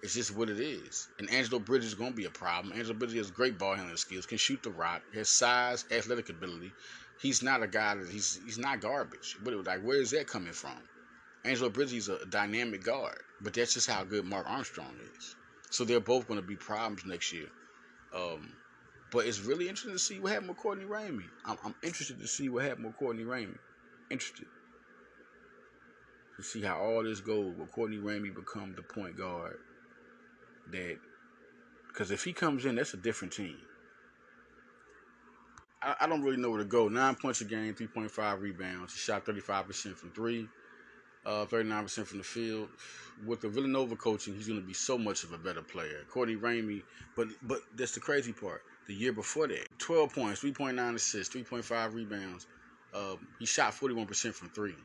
It's 0.02 0.14
just 0.14 0.36
what 0.36 0.48
it 0.48 0.60
is. 0.60 1.08
And 1.18 1.28
Angelo 1.30 1.58
Brizzi 1.58 1.84
is 1.84 1.94
going 1.94 2.10
to 2.10 2.16
be 2.16 2.26
a 2.26 2.30
problem. 2.30 2.72
Angelo 2.72 2.96
Brizzi 2.96 3.16
has 3.16 3.30
great 3.30 3.58
ball 3.58 3.74
handling 3.74 3.96
skills, 3.96 4.26
can 4.26 4.38
shoot 4.38 4.62
the 4.62 4.70
rock, 4.70 5.02
has 5.14 5.28
size, 5.28 5.84
athletic 5.90 6.28
ability. 6.28 6.72
He's 7.20 7.42
not 7.42 7.62
a 7.62 7.66
guy 7.66 7.96
that 7.96 8.08
he's 8.08 8.38
he's 8.44 8.58
not 8.58 8.80
garbage. 8.80 9.36
But 9.42 9.66
like, 9.66 9.82
where 9.82 10.00
is 10.00 10.12
that 10.12 10.28
coming 10.28 10.52
from? 10.52 10.78
Angelo 11.44 11.68
Brizzi 11.68 11.94
is 11.94 12.08
a 12.08 12.24
dynamic 12.26 12.84
guard, 12.84 13.20
but 13.40 13.54
that's 13.54 13.74
just 13.74 13.90
how 13.90 14.04
good 14.04 14.24
Mark 14.24 14.48
Armstrong 14.48 14.94
is. 15.16 15.34
So 15.70 15.84
they're 15.84 16.00
both 16.00 16.28
going 16.28 16.40
to 16.40 16.46
be 16.46 16.56
problems 16.56 17.04
next 17.04 17.32
year. 17.32 17.48
Um, 18.14 18.52
but 19.10 19.26
it's 19.26 19.40
really 19.40 19.68
interesting 19.68 19.92
to 19.92 19.98
see 19.98 20.20
what 20.20 20.32
happened 20.32 20.50
with 20.50 20.58
Courtney 20.58 20.84
Ramey. 20.84 21.24
I'm, 21.44 21.56
I'm 21.64 21.74
interested 21.82 22.20
to 22.20 22.28
see 22.28 22.48
what 22.48 22.64
happened 22.64 22.86
with 22.86 22.96
Courtney 22.96 23.24
Ramey. 23.24 23.58
Interested 24.10 24.46
to 26.38 26.44
see 26.44 26.62
how 26.62 26.78
all 26.78 27.02
this 27.02 27.20
goes. 27.20 27.54
Will 27.56 27.66
Courtney 27.66 27.98
Ramey 27.98 28.34
become 28.34 28.74
the 28.74 28.82
point 28.82 29.18
guard 29.18 29.58
that? 30.70 30.96
Because 31.88 32.12
if 32.12 32.22
he 32.22 32.32
comes 32.32 32.64
in, 32.64 32.76
that's 32.76 32.94
a 32.94 32.96
different 32.96 33.34
team. 33.34 33.56
I, 35.82 35.96
I, 36.02 36.06
don't 36.06 36.22
really 36.22 36.36
know 36.36 36.50
where 36.50 36.60
to 36.60 36.64
go. 36.64 36.88
Nine 36.88 37.16
points 37.16 37.40
a 37.40 37.44
game, 37.44 37.74
3.5 37.74 38.40
rebounds. 38.40 38.92
He 38.92 39.00
shot 39.00 39.26
35% 39.26 39.96
from 39.96 40.10
three, 40.10 40.46
uh, 41.26 41.46
39% 41.46 42.06
from 42.06 42.18
the 42.18 42.24
field. 42.24 42.68
With 43.26 43.40
the 43.40 43.48
Villanova 43.48 43.96
coaching, 43.96 44.34
he's 44.34 44.46
going 44.46 44.60
to 44.60 44.66
be 44.66 44.74
so 44.74 44.96
much 44.96 45.24
of 45.24 45.32
a 45.32 45.38
better 45.38 45.62
player. 45.62 46.04
Courtney 46.08 46.36
Ramey, 46.36 46.82
but 47.16 47.28
but 47.42 47.62
that's 47.74 47.92
the 47.92 48.00
crazy 48.00 48.32
part. 48.32 48.62
The 48.86 48.94
year 48.94 49.12
before 49.12 49.48
that, 49.48 49.66
12 49.78 50.14
points, 50.14 50.40
3.9 50.40 50.94
assists, 50.94 51.34
3.5 51.34 51.94
rebounds. 51.94 52.46
Um, 52.94 53.18
he 53.40 53.44
shot 53.44 53.72
41% 53.72 54.32
from 54.34 54.50
three. 54.50 54.76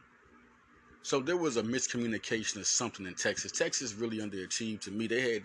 So 1.03 1.19
there 1.19 1.35
was 1.35 1.57
a 1.57 1.63
miscommunication 1.63 2.61
or 2.61 2.63
something 2.63 3.05
in 3.05 3.13
Texas. 3.13 3.51
Texas 3.51 3.93
really 3.93 4.19
underachieved 4.19 4.81
to 4.81 4.91
me. 4.91 5.07
They 5.07 5.33
had 5.33 5.43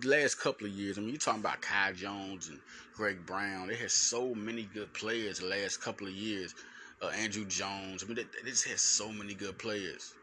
the 0.00 0.08
last 0.08 0.36
couple 0.36 0.68
of 0.68 0.72
years. 0.72 0.98
I 0.98 1.00
mean, 1.00 1.10
you're 1.10 1.18
talking 1.18 1.40
about 1.40 1.60
Kai 1.60 1.92
Jones 1.92 2.48
and 2.48 2.60
Greg 2.94 3.26
Brown. 3.26 3.66
They 3.66 3.74
had 3.74 3.90
so 3.90 4.36
many 4.36 4.68
good 4.72 4.92
players 4.94 5.40
the 5.40 5.46
last 5.46 5.82
couple 5.82 6.06
of 6.06 6.12
years. 6.12 6.54
Uh, 7.02 7.08
Andrew 7.08 7.44
Jones. 7.44 8.04
I 8.04 8.06
mean, 8.06 8.16
they, 8.16 8.26
they 8.44 8.50
just 8.50 8.68
had 8.68 8.78
so 8.78 9.10
many 9.10 9.34
good 9.34 9.58
players. 9.58 10.14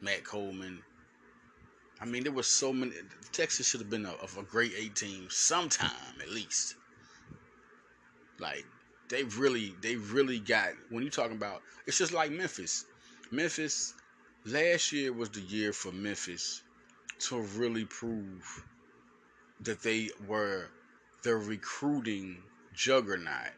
Matt 0.00 0.24
Coleman. 0.24 0.82
I 2.00 2.06
mean, 2.06 2.22
there 2.22 2.32
was 2.32 2.46
so 2.46 2.72
many. 2.72 2.92
Texas 3.30 3.68
should 3.68 3.80
have 3.80 3.90
been 3.90 4.06
a, 4.06 4.14
a 4.38 4.42
great 4.42 4.72
eight 4.78 4.96
team 4.96 5.26
sometime 5.28 5.90
at 6.22 6.30
least. 6.30 6.76
Like 8.38 8.64
they 9.08 9.24
really, 9.24 9.74
they 9.80 9.96
really 9.96 10.38
got. 10.38 10.70
When 10.90 11.02
you 11.02 11.10
talking 11.10 11.36
about, 11.36 11.62
it's 11.86 11.98
just 11.98 12.12
like 12.12 12.30
Memphis. 12.30 12.84
Memphis 13.30 13.94
last 14.44 14.92
year 14.92 15.12
was 15.12 15.30
the 15.30 15.40
year 15.40 15.72
for 15.72 15.92
Memphis 15.92 16.62
to 17.20 17.40
really 17.40 17.84
prove 17.84 18.64
that 19.60 19.82
they 19.82 20.10
were 20.26 20.68
the 21.22 21.34
recruiting 21.36 22.42
juggernaut. 22.74 23.52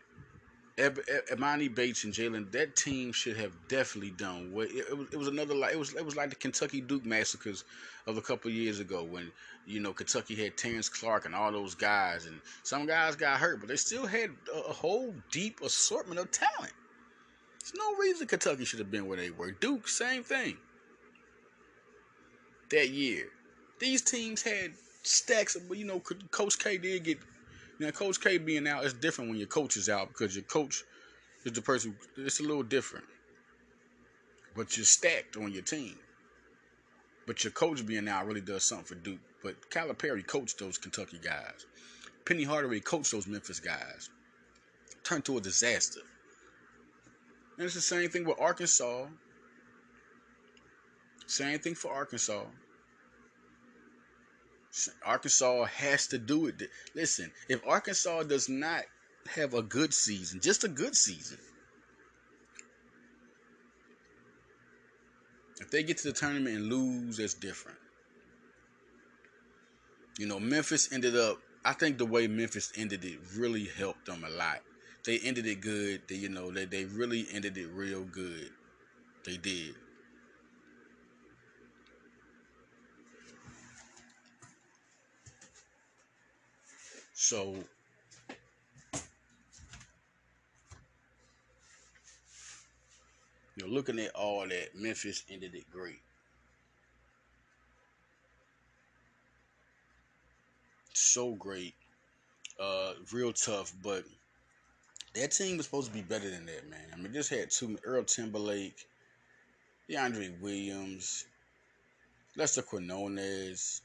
Emoni 0.79 1.75
Bates 1.75 2.05
and 2.05 2.13
Jalen, 2.13 2.53
that 2.53 2.77
team 2.77 3.11
should 3.11 3.37
have 3.39 3.53
definitely 3.67 4.11
done 4.11 4.53
what 4.53 4.69
it, 4.71 4.97
was. 4.97 5.09
It 5.11 5.17
was 5.17 5.29
another 5.29 5.55
like 5.55 5.73
it 5.73 5.79
was. 5.79 5.95
It 5.95 6.05
was 6.05 6.17
like 6.17 6.29
the 6.29 6.37
Kentucky 6.37 6.83
Duke 6.83 7.07
massacres 7.07 7.65
of 8.07 8.19
a 8.19 8.21
couple 8.21 8.51
years 8.51 8.79
ago 8.79 9.03
when 9.03 9.33
you 9.67 9.81
know 9.81 9.95
Kentucky 9.95 10.35
had 10.35 10.59
Terrence 10.59 10.91
Clarke 10.91 11.25
and 11.25 11.35
all 11.35 11.51
those 11.51 11.75
guys, 11.75 12.27
and 12.27 12.41
some 12.63 12.85
guys 12.87 13.17
got 13.17 13.41
hurt, 13.41 13.61
but 13.61 13.69
they 13.69 13.77
still 13.77 14.07
had 14.07 14.31
a, 14.55 14.59
a 14.69 14.73
whole 14.73 15.15
deep 15.33 15.63
assortment 15.63 16.21
of 16.21 16.31
talent. 16.31 16.75
There's 17.61 17.73
no 17.75 17.97
reason 17.97 18.27
Kentucky 18.27 18.65
should 18.67 18.79
have 18.79 18.91
been 18.91 19.07
where 19.07 19.17
they 19.17 19.31
were. 19.31 19.53
Duke, 19.53 19.89
same 19.89 20.23
thing. 20.23 20.59
That 22.69 22.91
year, 22.91 23.29
these 23.79 24.03
teams 24.03 24.43
had 24.43 24.73
stacks 25.03 25.57
of, 25.57 25.63
you 25.75 25.85
know, 25.85 26.01
Coach 26.31 26.59
K 26.59 26.77
did 26.79 27.05
get, 27.05 27.19
now 27.79 27.91
Coach 27.91 28.21
K 28.21 28.39
being 28.39 28.67
out 28.67 28.85
is 28.85 28.93
different 28.93 29.31
when 29.31 29.39
your 29.39 29.49
coach 29.49 29.77
is 29.77 29.89
out 29.89 30.09
because 30.09 30.35
your 30.35 30.45
coach 30.45 30.83
is 31.45 31.53
the 31.53 31.63
person, 31.63 31.97
it's 32.17 32.41
a 32.41 32.43
little 32.43 32.63
different. 32.63 33.05
But 34.57 34.77
you're 34.77 34.87
stacked 34.87 35.37
on 35.37 35.53
your 35.53 35.63
team. 35.63 35.97
But 37.27 37.45
your 37.45 37.51
coach 37.51 37.85
being 37.85 38.09
out 38.09 38.27
really 38.27 38.41
does 38.41 38.65
something 38.65 38.87
for 38.87 38.95
Duke. 38.95 39.19
But 39.43 39.71
Calipari 39.71 40.27
coached 40.27 40.59
those 40.59 40.79
Kentucky 40.79 41.21
guys. 41.23 41.67
Penny 42.25 42.45
Hardaway 42.45 42.81
coached 42.81 43.13
those 43.13 43.27
Memphis 43.27 43.61
guys. 43.61 44.11
Turned 45.05 45.25
to 45.27 45.39
a 45.39 45.41
disaster. 45.41 46.01
And 47.57 47.65
it's 47.65 47.75
the 47.75 47.81
same 47.81 48.09
thing 48.11 48.25
with 48.25 48.41
Arkansas. 48.41 49.07
Same 51.27 51.59
thing 51.59 51.75
for 51.75 51.93
Arkansas. 51.93 52.45
Arkansas 55.05 55.65
has 55.65 56.07
to 56.09 56.19
do 56.19 56.47
it. 56.47 56.63
Listen, 56.95 57.31
if 57.49 57.67
Arkansas 57.67 58.25
does 58.25 58.49
not 58.49 58.83
have 59.35 59.55
a 59.55 59.63
good 59.63 59.93
season, 59.95 60.41
just 60.41 60.65
a 60.65 60.69
good 60.69 60.95
season, 60.95 61.39
if 65.61 65.71
they 65.71 65.83
get 65.83 65.99
to 65.99 66.09
the 66.09 66.13
tournament 66.13 66.57
and 66.57 66.67
lose, 66.67 67.17
that's 67.17 67.35
different. 67.35 67.79
You 70.19 70.27
know, 70.27 70.41
Memphis 70.41 70.93
ended 70.93 71.17
up. 71.17 71.39
I 71.65 71.73
think 71.73 71.99
the 71.99 72.07
way 72.07 72.27
Memphis 72.27 72.73
ended 72.77 73.05
it 73.05 73.19
really 73.37 73.65
helped 73.65 74.07
them 74.07 74.25
a 74.25 74.31
lot. 74.31 74.61
They 75.05 75.19
ended 75.19 75.47
it 75.47 75.61
good. 75.61 76.03
They, 76.09 76.17
you 76.17 76.29
know, 76.29 76.51
they 76.51 76.65
they 76.65 76.85
really 76.85 77.27
ended 77.33 77.57
it 77.59 77.69
real 77.69 78.05
good. 78.05 78.51
They 79.25 79.37
did. 79.37 79.75
So 87.19 87.55
you 93.57 93.63
know, 93.63 93.67
looking 93.67 93.99
at 93.99 94.15
all 94.15 94.47
that, 94.47 94.75
Memphis 94.75 95.25
ended 95.31 95.55
it 95.55 95.65
great. 95.73 96.03
So 100.93 101.35
great. 101.37 101.75
Uh, 102.61 102.93
real 103.11 103.33
tough, 103.33 103.73
but 103.83 104.05
that 105.15 105.31
team 105.31 105.57
was 105.57 105.65
supposed 105.65 105.89
to 105.89 105.95
be 105.95 106.03
better 106.03 106.29
than 106.29 106.45
that, 106.45 106.69
man. 106.69 106.87
I 106.93 106.97
mean, 106.97 107.15
just 107.15 107.31
had 107.31 107.51
two 107.51 107.79
Earl 107.83 108.05
Timberlake, 108.05 108.87
DeAndre 109.89 110.39
Williams, 110.43 111.25
Lester 112.37 112.61
Quinones, 112.61 113.81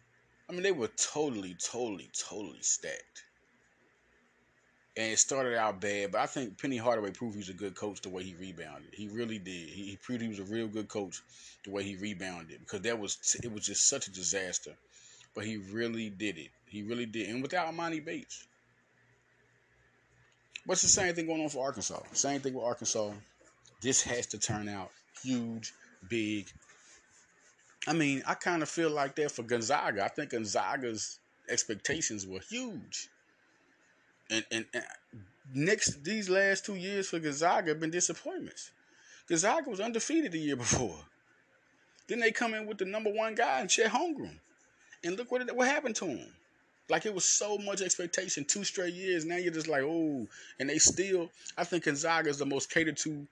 I 0.52 0.54
mean, 0.54 0.64
they 0.64 0.74
were 0.74 0.90
totally, 0.98 1.56
totally, 1.64 2.10
totally 2.14 2.62
stacked. 2.62 3.24
And 4.98 5.14
it 5.14 5.18
started 5.18 5.56
out 5.56 5.80
bad, 5.80 6.12
but 6.12 6.20
I 6.20 6.26
think 6.26 6.62
Penny 6.62 6.76
Hardaway 6.76 7.12
proved 7.12 7.36
he 7.36 7.40
was 7.40 7.48
a 7.48 7.54
good 7.54 7.74
coach 7.74 8.02
the 8.02 8.10
way 8.10 8.24
he 8.24 8.36
rebounded. 8.36 8.94
He 8.94 9.08
really 9.08 9.40
did. 9.40 9.70
He, 9.70 9.98
proved 10.04 10.22
he 10.22 10.28
was 10.28 10.40
a 10.40 10.44
real 10.44 10.68
good 10.68 10.90
coach 10.90 11.22
the 11.64 11.72
way 11.72 11.84
he 11.84 11.96
rebounded 11.96 12.60
because 12.60 12.82
that 12.82 13.00
was 13.00 13.18
it 13.42 13.50
was 13.50 13.66
just 13.66 13.88
such 13.88 14.08
a 14.08 14.12
disaster. 14.12 14.74
But 15.34 15.46
he 15.46 15.56
really 15.56 16.10
did 16.10 16.38
it. 16.38 16.50
He 16.68 16.84
really 16.84 17.06
did. 17.06 17.30
And 17.30 17.42
without 17.42 17.74
Emoni 17.74 18.04
Bates. 18.04 18.46
But 20.66 20.74
it's 20.74 20.82
the 20.82 20.90
same 20.90 21.16
thing 21.16 21.28
going 21.28 21.42
on 21.42 21.48
for 21.48 21.64
Arkansas. 21.64 22.02
Same 22.12 22.42
thing 22.42 22.56
with 22.56 22.66
Arkansas. 22.66 23.14
This 23.82 24.02
has 24.02 24.28
to 24.28 24.38
turn 24.38 24.68
out 24.68 24.92
huge, 25.24 25.72
big, 26.10 26.48
I 27.88 27.94
mean, 27.94 28.22
I 28.28 28.36
kind 28.36 28.62
of 28.62 28.70
feel 28.70 28.92
like 28.92 29.16
that 29.16 29.32
for 29.32 29.44
Gonzaga. 29.44 30.04
I 30.04 30.08
think 30.08 30.32
Gonzaga's 30.32 31.20
expectations 31.50 32.28
were 32.28 32.40
huge. 32.40 33.10
And, 34.30 34.46
and, 34.52 34.66
and 34.74 34.84
next 35.54 36.04
these 36.04 36.30
last 36.30 36.66
two 36.66 36.76
years 36.76 37.10
for 37.10 37.20
Gonzaga 37.20 37.70
have 37.70 37.80
been 37.80 37.92
disappointments. 37.92 38.72
Gonzaga 39.28 39.70
was 39.70 39.80
undefeated 39.80 40.32
the 40.32 40.40
year 40.40 40.56
before. 40.56 40.98
Then 42.08 42.20
they 42.20 42.32
come 42.32 42.54
in 42.54 42.66
with 42.68 42.78
the 42.78 42.86
number 42.86 43.10
one 43.10 43.36
guy, 43.36 43.62
and 43.62 43.70
Chet 43.70 43.92
Holmgren. 43.92 44.38
And 45.04 45.18
look 45.18 45.32
what, 45.32 45.42
it, 45.42 45.56
what 45.56 45.68
happened 45.68 45.96
to 45.98 46.06
him. 46.06 46.28
Like 46.90 47.06
it 47.06 47.14
was 47.14 47.24
so 47.24 47.58
much 47.58 47.82
expectation, 47.82 48.44
two 48.44 48.64
straight 48.64 48.94
years. 48.94 49.24
Now 49.26 49.38
you're 49.38 49.54
just 49.54 49.68
like, 49.68 49.84
oh, 49.84 50.28
and 50.60 50.70
they 50.70 50.78
still. 50.78 51.32
I 51.58 51.64
think 51.64 51.86
Gonzaga 51.86 52.30
is 52.30 52.38
the 52.38 52.46
most 52.46 52.70
catered 52.70 52.98
to 52.98 53.26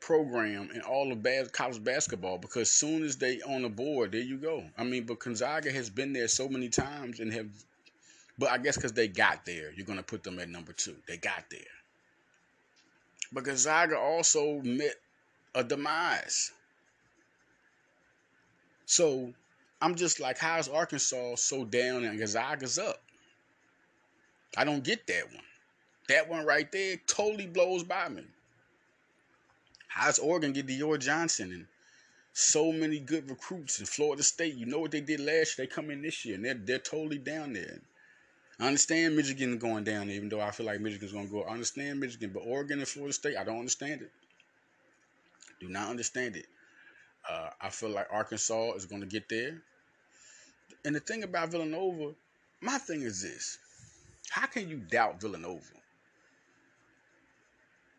program 0.00 0.70
in 0.74 0.80
all 0.82 1.10
of 1.12 1.22
bas- 1.22 1.50
college 1.50 1.82
basketball 1.82 2.38
because 2.38 2.70
soon 2.70 3.02
as 3.02 3.16
they 3.16 3.40
on 3.42 3.62
the 3.62 3.68
board, 3.68 4.12
there 4.12 4.20
you 4.20 4.36
go. 4.36 4.64
I 4.76 4.84
mean, 4.84 5.04
but 5.04 5.18
Gonzaga 5.18 5.70
has 5.72 5.90
been 5.90 6.12
there 6.12 6.28
so 6.28 6.48
many 6.48 6.68
times 6.68 7.20
and 7.20 7.32
have, 7.32 7.48
but 8.38 8.50
I 8.50 8.58
guess 8.58 8.76
because 8.76 8.92
they 8.92 9.08
got 9.08 9.44
there, 9.44 9.72
you're 9.72 9.86
gonna 9.86 10.02
put 10.02 10.22
them 10.22 10.38
at 10.38 10.48
number 10.48 10.72
two. 10.72 10.96
They 11.08 11.16
got 11.16 11.44
there, 11.50 11.60
but 13.32 13.44
Gonzaga 13.44 13.98
also 13.98 14.60
met 14.62 14.94
a 15.54 15.64
demise. 15.64 16.52
So 18.86 19.32
I'm 19.80 19.94
just 19.94 20.20
like, 20.20 20.38
how 20.38 20.58
is 20.58 20.68
Arkansas 20.68 21.36
so 21.36 21.64
down 21.64 22.04
and 22.04 22.18
Gonzaga's 22.18 22.78
up? 22.78 23.02
I 24.56 24.64
don't 24.64 24.84
get 24.84 25.06
that 25.08 25.26
one. 25.32 25.42
That 26.08 26.28
one 26.28 26.46
right 26.46 26.70
there 26.70 26.96
totally 27.06 27.46
blows 27.46 27.82
by 27.82 28.08
me. 28.08 28.22
How's 29.96 30.18
Oregon 30.18 30.52
get 30.52 30.66
Dior 30.66 30.98
Johnson 30.98 31.52
and 31.52 31.66
so 32.34 32.70
many 32.70 32.98
good 32.98 33.30
recruits 33.30 33.80
in 33.80 33.86
Florida 33.86 34.22
State? 34.22 34.54
You 34.54 34.66
know 34.66 34.78
what 34.78 34.90
they 34.90 35.00
did 35.00 35.20
last 35.20 35.56
year? 35.56 35.66
They 35.66 35.74
come 35.74 35.90
in 35.90 36.02
this 36.02 36.22
year 36.26 36.34
and 36.34 36.44
they're, 36.44 36.52
they're 36.52 36.78
totally 36.78 37.16
down 37.16 37.54
there. 37.54 37.80
I 38.60 38.66
understand 38.66 39.16
Michigan 39.16 39.56
going 39.56 39.84
down, 39.84 40.10
even 40.10 40.28
though 40.28 40.42
I 40.42 40.50
feel 40.50 40.66
like 40.66 40.82
Michigan's 40.82 41.12
going 41.12 41.28
to 41.28 41.32
go. 41.32 41.44
I 41.44 41.52
understand 41.54 41.98
Michigan, 41.98 42.30
but 42.34 42.40
Oregon 42.40 42.78
and 42.78 42.86
Florida 42.86 43.14
State, 43.14 43.38
I 43.38 43.44
don't 43.44 43.58
understand 43.58 44.02
it. 44.02 44.10
Do 45.60 45.68
not 45.68 45.88
understand 45.88 46.36
it. 46.36 46.46
Uh, 47.26 47.48
I 47.58 47.70
feel 47.70 47.88
like 47.88 48.08
Arkansas 48.12 48.72
is 48.74 48.84
going 48.84 49.00
to 49.00 49.06
get 49.06 49.30
there. 49.30 49.62
and 50.84 50.94
the 50.94 51.00
thing 51.00 51.22
about 51.22 51.50
Villanova, 51.52 52.14
my 52.60 52.76
thing 52.76 53.00
is 53.00 53.22
this: 53.22 53.56
how 54.28 54.46
can 54.46 54.68
you 54.68 54.76
doubt 54.76 55.22
Villanova? 55.22 55.64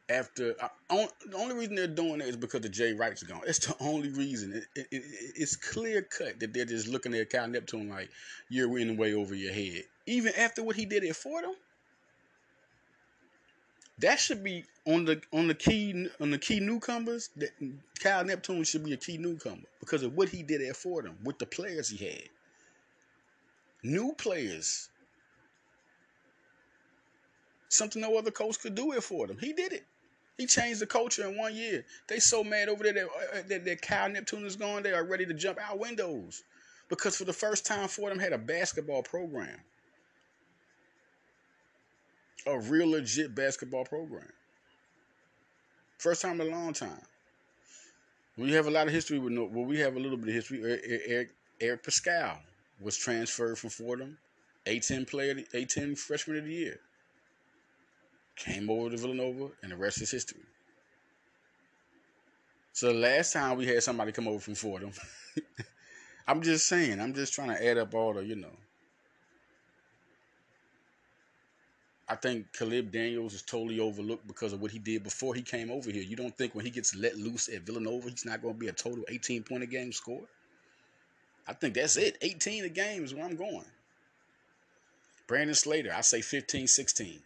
After 0.09 0.55
uh, 0.61 0.69
on, 0.89 1.07
the 1.25 1.35
only 1.35 1.55
reason 1.55 1.75
they're 1.75 1.87
doing 1.87 2.21
it 2.21 2.27
is 2.27 2.37
because 2.37 2.61
the 2.61 2.69
Jay 2.69 2.93
Wright's 2.93 3.23
gone. 3.23 3.41
It's 3.45 3.59
the 3.65 3.75
only 3.81 4.09
reason. 4.09 4.53
It, 4.53 4.63
it, 4.75 4.87
it, 4.91 5.03
it's 5.35 5.55
clear 5.57 6.01
cut 6.01 6.39
that 6.39 6.53
they're 6.53 6.65
just 6.65 6.87
looking 6.87 7.13
at 7.13 7.29
Cal 7.29 7.47
Neptune 7.47 7.89
like 7.89 8.09
you're 8.49 8.69
winning 8.69 8.95
way 8.95 9.13
over 9.13 9.35
your 9.35 9.51
head. 9.53 9.83
Even 10.05 10.31
after 10.37 10.63
what 10.63 10.77
he 10.77 10.85
did 10.85 11.03
at 11.03 11.15
Fordham, 11.15 11.55
that 13.99 14.19
should 14.19 14.43
be 14.43 14.63
on 14.85 15.05
the 15.05 15.21
on 15.33 15.47
the 15.47 15.55
key 15.55 16.07
on 16.21 16.31
the 16.31 16.37
key 16.37 16.61
newcomers. 16.61 17.29
That 17.35 17.51
Cal 17.99 18.23
Neptune 18.23 18.63
should 18.63 18.85
be 18.85 18.93
a 18.93 18.97
key 18.97 19.17
newcomer 19.17 19.63
because 19.81 20.03
of 20.03 20.15
what 20.15 20.29
he 20.29 20.41
did 20.43 20.61
at 20.61 20.77
Fordham 20.77 21.17
with 21.23 21.37
the 21.39 21.45
players 21.45 21.89
he 21.89 22.05
had. 22.05 22.29
New 23.83 24.13
players, 24.13 24.89
something 27.69 28.01
no 28.01 28.17
other 28.17 28.31
coach 28.31 28.59
could 28.59 28.75
do 28.75 28.93
it 28.93 29.03
for 29.03 29.27
them. 29.27 29.37
He 29.39 29.53
did 29.53 29.73
it. 29.73 29.85
He 30.37 30.45
changed 30.45 30.81
the 30.81 30.85
culture 30.85 31.27
in 31.27 31.37
one 31.37 31.55
year. 31.55 31.83
They 32.07 32.19
so 32.19 32.43
mad 32.43 32.69
over 32.69 32.83
there 32.83 32.93
that, 32.93 33.05
uh, 33.05 33.39
uh, 33.39 33.41
that, 33.47 33.65
that 33.65 33.81
Cal 33.81 34.09
Neptune 34.09 34.45
is 34.45 34.55
gone. 34.55 34.83
They 34.83 34.93
are 34.93 35.03
ready 35.03 35.25
to 35.25 35.33
jump 35.33 35.57
out 35.59 35.79
windows 35.79 36.43
because 36.89 37.17
for 37.17 37.25
the 37.25 37.33
first 37.33 37.65
time, 37.65 37.87
Fordham 37.87 38.19
had 38.19 38.33
a 38.33 38.37
basketball 38.37 39.01
program 39.01 39.59
a 42.47 42.59
real 42.59 42.89
legit 42.89 43.35
basketball 43.35 43.83
program. 43.83 44.27
First 45.97 46.21
time 46.21 46.39
in 46.39 46.47
a 46.47 46.51
long 46.51 46.73
time. 46.73 47.01
We 48.37 48.51
have 48.53 48.67
a 48.67 48.71
lot 48.71 48.87
of 48.87 48.93
history 48.93 49.19
with 49.19 49.33
no. 49.33 49.45
Well, 49.45 49.65
we 49.65 49.79
have 49.79 49.95
a 49.95 49.99
little 49.99 50.17
bit 50.17 50.29
of 50.29 50.35
history. 50.35 50.63
Er, 50.63 50.75
er, 50.75 50.99
Eric, 51.07 51.29
Eric 51.59 51.83
Paschall 51.83 52.37
was 52.79 52.95
transferred 52.95 53.57
from 53.57 53.71
Fordham, 53.71 54.17
A10 54.67 55.09
player, 55.09 55.33
A10 55.33 55.97
freshman 55.97 56.37
of 56.37 56.45
the 56.45 56.53
year. 56.53 56.79
Came 58.37 58.69
over 58.69 58.91
to 58.91 58.97
Villanova, 58.97 59.49
and 59.63 59.71
the 59.71 59.75
rest 59.75 60.01
is 60.01 60.11
history. 60.11 60.41
So 62.71 62.87
the 62.87 62.99
last 62.99 63.33
time 63.33 63.57
we 63.57 63.65
had 63.65 63.81
somebody 63.81 64.11
come 64.11 64.27
over 64.27 64.39
from 64.39 64.53
Fordham, 64.53 64.91
I'm 66.27 66.43
just 66.43 66.67
saying, 66.67 67.01
I'm 67.01 67.15
just 67.15 67.33
trying 67.33 67.49
to 67.49 67.65
add 67.65 67.79
up 67.79 67.95
all 67.95 68.13
the, 68.13 68.23
you 68.23 68.35
know, 68.35 68.55
I 72.09 72.15
think 72.15 72.53
Caleb 72.53 72.91
Daniels 72.91 73.33
is 73.33 73.41
totally 73.41 73.79
overlooked 73.79 74.27
because 74.27 74.53
of 74.53 74.61
what 74.61 74.71
he 74.71 74.79
did 74.79 75.03
before 75.03 75.33
he 75.33 75.41
came 75.41 75.69
over 75.69 75.91
here. 75.91 76.03
You 76.03 76.15
don't 76.15 76.37
think 76.37 76.55
when 76.55 76.63
he 76.63 76.71
gets 76.71 76.95
let 76.95 77.17
loose 77.17 77.49
at 77.49 77.63
Villanova, 77.63 78.09
he's 78.09 78.25
not 78.25 78.41
going 78.41 78.53
to 78.53 78.59
be 78.59 78.69
a 78.69 78.73
total 78.73 79.03
18 79.09 79.43
point 79.43 79.63
a 79.63 79.65
game 79.65 79.91
score? 79.91 80.21
I 81.47 81.53
think 81.53 81.73
that's 81.73 81.97
it. 81.97 82.17
18 82.21 82.65
a 82.65 82.69
game 82.69 83.03
is 83.03 83.13
where 83.13 83.25
I'm 83.25 83.35
going. 83.35 83.65
Brandon 85.27 85.55
Slater, 85.55 85.93
I 85.93 86.01
say 86.01 86.21
15, 86.21 86.67
16. 86.67 87.19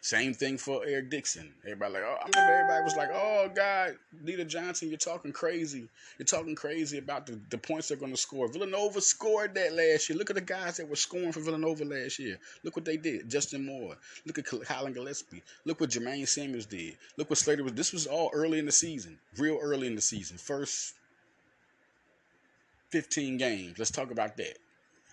Same 0.00 0.32
thing 0.32 0.58
for 0.58 0.82
Eric 0.86 1.10
Dixon. 1.10 1.52
Everybody 1.64 1.94
like, 1.94 2.02
oh, 2.04 2.16
I 2.20 2.28
remember 2.28 2.54
everybody 2.54 2.84
was 2.84 2.96
like, 2.96 3.10
oh 3.12 3.50
God, 3.54 3.96
Leader 4.22 4.44
Johnson, 4.44 4.88
you're 4.88 4.98
talking 4.98 5.32
crazy. 5.32 5.88
You're 6.18 6.26
talking 6.26 6.54
crazy 6.54 6.98
about 6.98 7.26
the, 7.26 7.40
the 7.50 7.58
points 7.58 7.88
they're 7.88 7.96
going 7.96 8.12
to 8.12 8.18
score. 8.18 8.48
Villanova 8.48 9.00
scored 9.00 9.54
that 9.54 9.74
last 9.74 10.08
year. 10.08 10.16
Look 10.18 10.30
at 10.30 10.36
the 10.36 10.42
guys 10.42 10.76
that 10.76 10.88
were 10.88 10.96
scoring 10.96 11.32
for 11.32 11.40
Villanova 11.40 11.84
last 11.84 12.18
year. 12.18 12.38
Look 12.62 12.76
what 12.76 12.84
they 12.84 12.96
did. 12.96 13.28
Justin 13.28 13.66
Moore. 13.66 13.96
Look 14.24 14.38
at 14.38 14.46
Collin 14.46 14.92
Gillespie. 14.92 15.42
Look 15.64 15.80
what 15.80 15.90
Jermaine 15.90 16.28
Samuels 16.28 16.66
did. 16.66 16.96
Look 17.16 17.30
what 17.30 17.38
Slater 17.38 17.64
was. 17.64 17.72
This 17.72 17.92
was 17.92 18.06
all 18.06 18.30
early 18.32 18.58
in 18.58 18.66
the 18.66 18.72
season, 18.72 19.18
real 19.36 19.58
early 19.60 19.86
in 19.86 19.94
the 19.94 20.00
season. 20.00 20.38
First 20.38 20.94
15 22.90 23.36
games. 23.36 23.78
Let's 23.78 23.90
talk 23.90 24.10
about 24.10 24.36
that. 24.36 24.58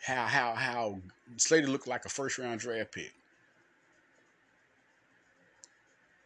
How 0.02 0.26
how 0.28 0.54
how 0.54 1.00
Slater 1.38 1.68
looked 1.68 1.88
like 1.88 2.06
a 2.06 2.10
first 2.10 2.38
round 2.38 2.60
draft 2.60 2.92
pick. 2.92 3.12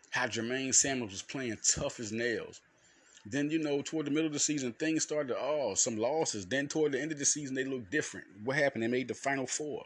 How 0.10 0.26
Jermaine 0.26 0.74
Samuels 0.74 1.12
was 1.12 1.22
playing 1.22 1.58
tough 1.76 2.00
as 2.00 2.12
nails. 2.12 2.62
Then, 3.26 3.52
you 3.52 3.60
know, 3.60 3.82
toward 3.82 4.06
the 4.06 4.12
middle 4.12 4.28
of 4.28 4.34
the 4.34 4.39
season, 4.39 4.74
things 4.74 5.04
started 5.04 5.30
to, 5.30 5.38
oh, 5.39 5.76
some 5.76 5.98
losses. 5.98 6.45
Then 6.45 6.67
toward 6.67 6.93
the 6.93 7.02
end 7.02 7.12
of 7.12 7.19
the 7.19 7.26
season, 7.26 7.56
they 7.56 7.65
looked 7.65 7.91
different. 7.91 8.26
What 8.43 8.56
happened? 8.56 8.84
They 8.84 8.88
made 8.88 9.08
the 9.08 9.13
final 9.13 9.45
four. 9.45 9.84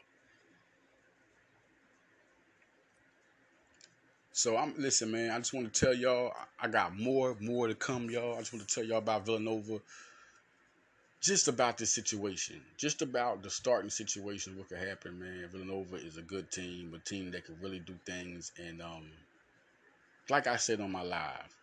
So 4.33 4.57
I'm 4.57 4.73
listen, 4.77 5.11
man. 5.11 5.29
I 5.29 5.37
just 5.37 5.53
want 5.53 5.71
to 5.71 5.79
tell 5.79 5.93
y'all, 5.93 6.33
I 6.59 6.67
got 6.67 6.97
more, 6.97 7.37
more 7.39 7.67
to 7.67 7.75
come, 7.75 8.09
y'all. 8.09 8.35
I 8.35 8.39
just 8.39 8.51
want 8.51 8.67
to 8.67 8.73
tell 8.73 8.83
y'all 8.83 8.97
about 8.97 9.25
Villanova. 9.25 9.79
Just 11.21 11.47
about 11.47 11.77
this 11.77 11.93
situation, 11.93 12.59
just 12.77 13.01
about 13.01 13.43
the 13.43 13.49
starting 13.49 13.89
situation, 13.89 14.57
what 14.57 14.67
could 14.67 14.85
happen, 14.85 15.17
man. 15.19 15.47
Villanova 15.49 15.95
is 15.95 16.17
a 16.17 16.21
good 16.21 16.51
team, 16.51 16.93
a 16.93 16.99
team 16.99 17.31
that 17.31 17.45
can 17.45 17.55
really 17.61 17.79
do 17.79 17.93
things, 18.05 18.51
and 18.57 18.81
um, 18.81 19.05
like 20.29 20.47
I 20.47 20.55
said 20.55 20.79
on 20.79 20.91
my 20.91 21.01
live, 21.01 21.55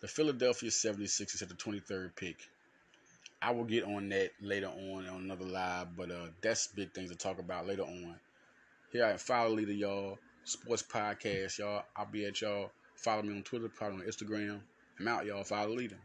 the 0.00 0.08
Philadelphia 0.08 0.70
76ers 0.70 1.42
at 1.42 1.48
the 1.48 1.54
23rd 1.54 2.14
pick. 2.14 2.36
I 3.42 3.50
will 3.50 3.64
get 3.64 3.84
on 3.84 4.08
that 4.10 4.30
later 4.40 4.68
on 4.68 5.06
on 5.08 5.22
another 5.22 5.44
live, 5.44 5.96
but 5.96 6.10
uh, 6.10 6.28
that's 6.40 6.68
big 6.68 6.92
things 6.92 7.10
to 7.10 7.16
talk 7.16 7.38
about 7.38 7.66
later 7.66 7.82
on. 7.82 8.16
Here 8.92 9.04
I 9.04 9.10
am, 9.10 9.18
Follow 9.18 9.54
Leader, 9.54 9.72
y'all. 9.72 10.18
Sports 10.44 10.82
podcast, 10.82 11.58
y'all. 11.58 11.82
I'll 11.96 12.06
be 12.06 12.24
at 12.24 12.40
y'all. 12.40 12.70
Follow 12.94 13.22
me 13.22 13.34
on 13.36 13.42
Twitter, 13.42 13.68
me 13.68 13.86
on 13.86 14.00
Instagram. 14.00 14.60
I'm 14.98 15.08
out, 15.08 15.26
y'all. 15.26 15.44
Follow 15.44 15.74
Leader. 15.74 15.98